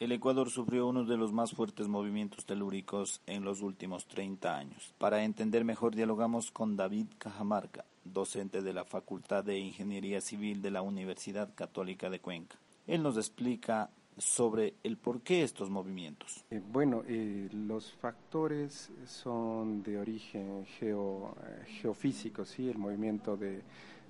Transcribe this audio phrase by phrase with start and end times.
[0.00, 4.94] El Ecuador sufrió uno de los más fuertes movimientos telúricos en los últimos 30 años.
[4.96, 10.70] Para entender mejor dialogamos con David Cajamarca, docente de la Facultad de Ingeniería Civil de
[10.70, 12.56] la Universidad Católica de Cuenca.
[12.86, 16.44] Él nos explica sobre el por qué estos movimientos.
[16.52, 22.68] Eh, bueno, eh, los factores son de origen geo, eh, geofísico, ¿sí?
[22.68, 23.62] el movimiento de,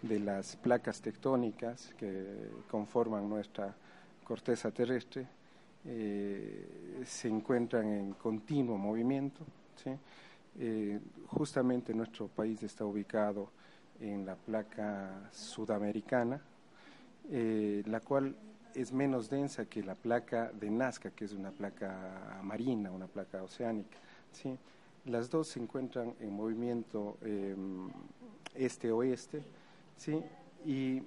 [0.00, 2.24] de las placas tectónicas que
[2.70, 3.76] conforman nuestra
[4.24, 5.43] corteza terrestre
[5.86, 9.44] eh, se encuentran en continuo movimiento.
[10.58, 13.50] Eh, justamente nuestro país está ubicado
[14.00, 16.40] en la placa sudamericana,
[17.30, 18.34] eh, la cual
[18.74, 23.42] es menos densa que la placa de Nazca, que es una placa marina, una placa
[23.42, 23.98] oceánica.
[25.04, 27.18] Las dos se encuentran en movimiento
[28.54, 29.42] este-oeste
[30.64, 31.02] y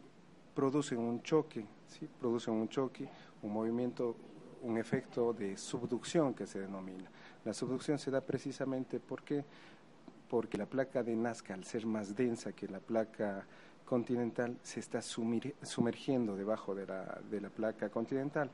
[0.53, 1.65] producen un choque,
[2.19, 3.09] producen un choque,
[3.41, 4.15] un movimiento
[4.61, 7.09] un efecto de subducción que se denomina.
[7.45, 9.43] La subducción se da precisamente porque,
[10.29, 13.45] porque la placa de Nazca, al ser más densa que la placa
[13.85, 18.49] continental, se está sumergiendo debajo de la, de la placa continental.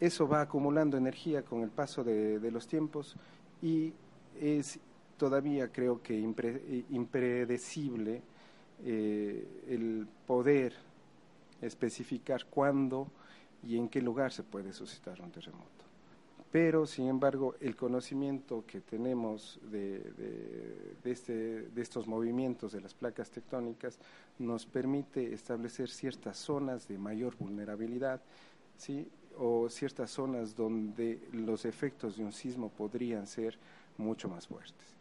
[0.00, 3.16] Eso va acumulando energía con el paso de, los tiempos
[3.62, 3.92] y
[4.40, 4.78] es
[5.16, 6.18] todavía creo que
[6.90, 8.22] impredecible
[8.84, 10.74] eh, el poder
[11.62, 13.08] especificar cuándo
[13.66, 15.84] y en qué lugar se puede suscitar un terremoto.
[16.54, 23.28] Pero, sin embargo, el conocimiento que tenemos de, este, de estos movimientos de las placas
[23.28, 23.98] tectónicas
[24.38, 28.20] nos permite establecer ciertas zonas de mayor vulnerabilidad,
[28.76, 29.08] ¿sí?
[29.36, 33.58] o ciertas zonas donde los efectos de un sismo podrían ser
[33.98, 34.94] mucho más fuertes.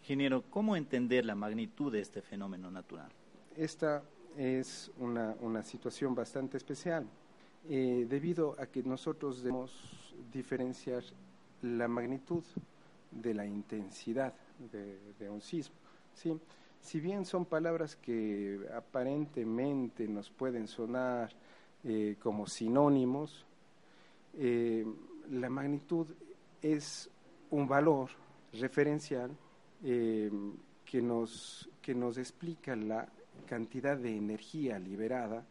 [0.00, 3.10] Ingeniero, ¿cómo entender la magnitud de este fenómeno natural?
[3.58, 4.02] Esta
[4.38, 7.06] es una, una situación bastante especial
[7.70, 11.02] eh, debido a que nosotros debemos diferenciar
[11.60, 12.42] la magnitud
[13.10, 14.32] de la intensidad
[14.72, 15.76] de, un sismo.
[16.14, 16.38] ¿sí?
[16.80, 21.30] Si bien son palabras que aparentemente nos pueden sonar
[21.84, 23.44] eh, como sinónimos,
[24.38, 24.86] eh,
[25.30, 26.06] la magnitud
[26.62, 27.10] es
[27.50, 28.08] un valor
[28.54, 29.30] referencial
[29.82, 33.06] que, nos, que nos explica la
[33.46, 35.44] cantidad de energía liberada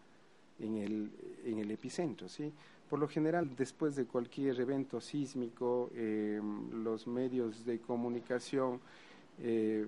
[0.60, 1.12] en el,
[1.48, 2.28] en el epicentro.
[2.28, 2.52] ¿sí?
[2.90, 6.40] Por lo general, después de cualquier evento sísmico, eh,
[6.74, 8.80] los medios de comunicación
[9.40, 9.86] eh,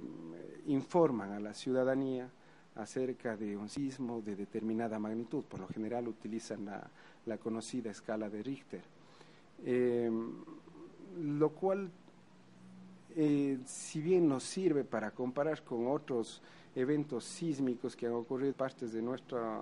[0.68, 2.30] informan a la ciudadanía
[2.75, 5.44] acerca de un sismo de determinada magnitud.
[5.44, 8.81] Por lo general utilizan la, conocida escala de Richter.
[9.66, 10.09] Eh,
[11.22, 11.90] lo cual,
[13.66, 16.42] si bien nos sirve para comparar con otros
[16.80, 19.60] eventos sísmicos que han ocurrido en partes de, nuestra,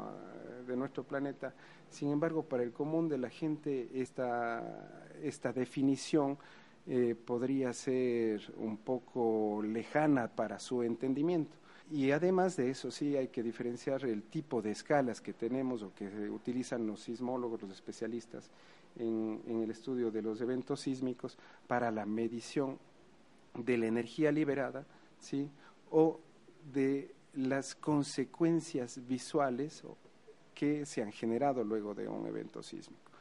[0.65, 1.53] de nuestro planeta.
[1.89, 6.37] Sin embargo, para el común de la gente esta, esta definición
[6.85, 11.57] eh, podría ser un poco lejana para su entendimiento.
[11.89, 15.93] Y además de eso, sí hay que diferenciar el tipo de escalas que tenemos o
[15.93, 18.49] que utilizan los sismólogos, los especialistas
[18.97, 22.77] en, en el estudio de los eventos sísmicos para la medición
[23.53, 24.85] de la energía liberada,
[25.19, 25.49] ¿sí?
[25.91, 26.19] o
[26.73, 29.83] de las consecuencias visuales
[30.55, 33.11] que se han generado luego de un evento sísmico.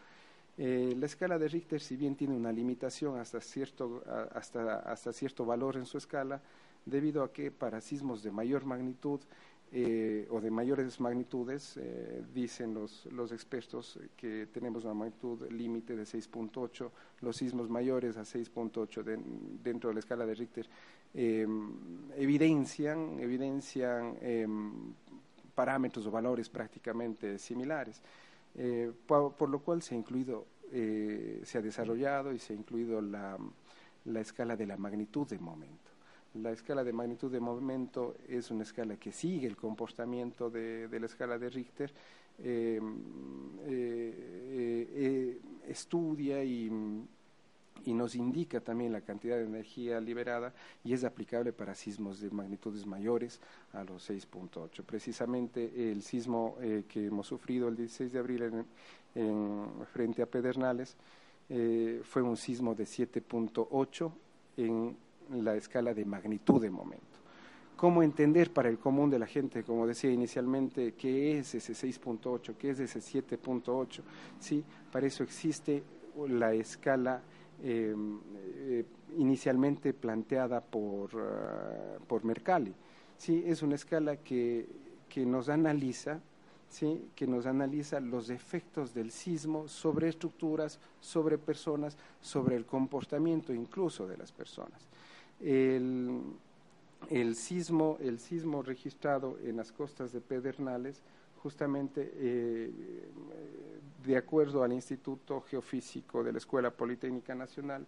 [0.58, 4.02] Eh, la escala de Richter, si bien tiene una limitación hasta cierto,
[4.34, 6.40] hasta, hasta cierto valor en su escala,
[6.86, 9.20] debido a que para sismos de mayor magnitud
[9.72, 15.96] eh, o de mayores magnitudes, eh, dicen los, los expertos que tenemos una magnitud límite
[15.96, 16.88] de 6.8,
[17.20, 19.02] los sismos mayores a 6.8
[19.62, 20.68] dentro de la escala de Richter
[21.14, 21.72] em,
[22.16, 24.72] evidencian, evidencian em,
[25.54, 28.00] parámetros o valores prácticamente similares,
[28.54, 33.38] eh, por, lo cual se ha incluido, se ha desarrollado y se ha incluido la,
[34.04, 35.95] la escala de la magnitud de momento.
[36.42, 41.06] La escala de magnitud de movimiento es una escala que sigue el comportamiento de, la
[41.06, 41.92] escala de Richter,
[42.42, 42.80] eh,
[43.66, 46.70] eh, eh, estudia y,
[47.86, 50.52] nos indica también la cantidad de energía liberada
[50.82, 53.40] y es aplicable para sismos de magnitudes mayores
[53.72, 54.82] a los 6.8.
[54.82, 56.56] Precisamente el sismo
[56.88, 58.64] que hemos sufrido el 16 de abril
[59.14, 60.96] en, frente a Pedernales
[62.02, 64.12] fue un sismo de 7.8
[64.56, 64.96] en
[65.32, 67.04] la escala de magnitud de momento.
[67.76, 72.56] ¿Cómo entender para el común de la gente, como decía inicialmente, qué es ese 6.8,
[72.56, 74.00] qué es ese 7.8?
[74.38, 75.82] Sí, para eso existe
[76.28, 77.20] la escala
[77.62, 78.84] em, eh,
[79.18, 82.74] inicialmente planteada por, ah, por Mercalli.
[83.18, 84.66] Sí, es una escala que,
[85.08, 86.20] que nos analiza
[86.68, 87.10] ¿sí?
[87.14, 94.06] que nos analiza los efectos del sismo sobre estructuras, sobre personas, sobre el comportamiento incluso
[94.06, 94.88] de las personas.
[95.40, 96.22] El,
[97.10, 101.02] el, sismo, el sismo registrado en las costas de Pedernales,
[101.42, 102.70] justamente eh,
[104.04, 107.86] de acuerdo al Instituto Geofísico de la Escuela Politécnica Nacional,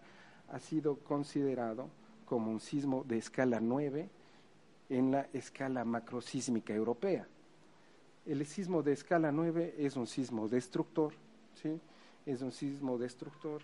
[0.49, 1.89] ha sido considerado
[2.25, 4.09] como un sismo de escala 9
[4.89, 7.27] en la escala macrosísmica europea.
[8.25, 11.13] El sismo de escala 9 es un sismo destructor,
[11.55, 11.79] ¿sí?
[12.25, 13.61] es un sismo destructor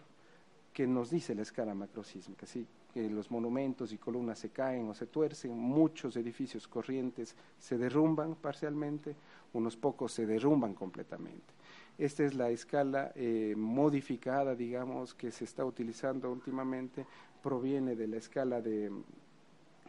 [0.73, 2.65] que nos dice la escala macrosísmica, ¿sí?
[2.95, 8.36] Que los monumentos y columnas se caen o se tuercen, muchos edificios corrientes se derrumban
[8.36, 9.13] parcialmente,
[9.51, 11.53] unos pocos se derrumban completamente.
[11.97, 17.06] Esta es la escala eh, modificada, digamos, que se está utilizando últimamente,
[17.44, 18.89] proviene de la escala de,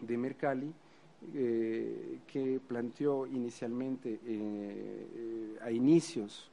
[0.00, 0.72] de Mercalli,
[1.32, 6.50] eh, que planteó inicialmente eh, a inicios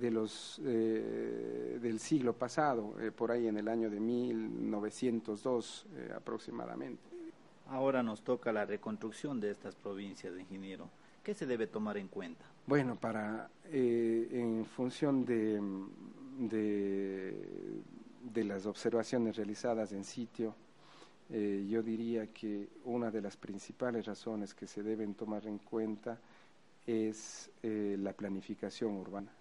[0.00, 7.02] de los, eh, del siglo pasado, por ahí en el año de 1902 aproximadamente.
[7.68, 10.88] Ahora nos toca la reconstrucción de estas provincias, de ingeniero.
[11.22, 12.44] ¿Qué se debe tomar en cuenta?
[12.66, 15.60] Bueno, para en función de,
[16.38, 17.82] de,
[18.32, 20.54] de las observaciones realizadas en sitio,
[21.28, 26.18] eh, yo diría que una de las principales razones que se deben tomar en cuenta
[26.86, 29.32] es eh, la planificación urbana.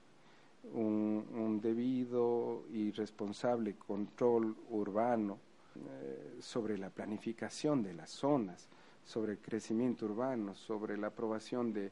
[0.74, 5.38] Un, debido y responsable control urbano
[5.76, 8.68] eh, sobre la planificación de las zonas,
[9.06, 11.92] sobre el crecimiento urbano, sobre la aprobación de,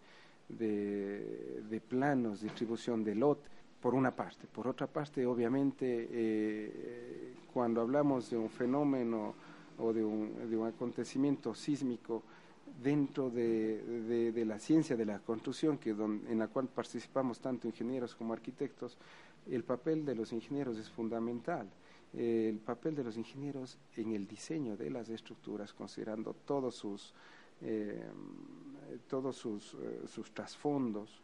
[0.49, 3.53] de, de planos, distribución de lote,
[3.83, 4.47] por una parte.
[4.47, 9.35] Por otra parte, obviamente, cuando hablamos de un fenómeno
[9.77, 12.23] o de un, de un acontecimiento sísmico
[12.81, 18.15] dentro de, de, la ciencia de la construcción, que en la cual participamos tanto ingenieros
[18.15, 18.97] como arquitectos,
[19.49, 21.67] el papel de los ingenieros es fundamental.
[22.13, 27.13] el papel de los ingenieros en el diseño de las estructuras, considerando todos sus,
[27.61, 28.03] eh,
[29.07, 31.21] todos sus, eh, trasfondos,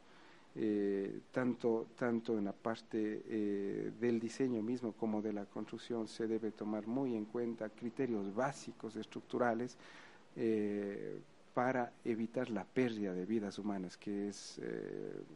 [0.55, 3.21] eh, tanto, tanto en la parte
[3.99, 8.95] del diseño mismo como de la construcción se debe tomar muy en cuenta criterios básicos
[8.95, 9.77] estructurales
[11.59, 14.61] para evitar la pérdida de vidas humanas, que, es,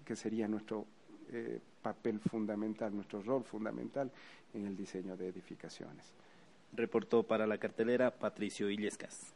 [0.06, 0.86] que sería nuestro
[1.82, 4.10] papel fundamental, nuestro rol fundamental
[4.54, 6.14] en el diseño de edificaciones.
[6.72, 9.34] Reportó para la cartelera Patricio Illescas.